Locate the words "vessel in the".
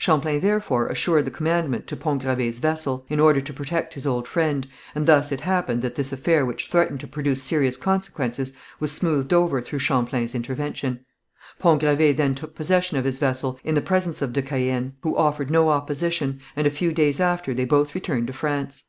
13.20-13.80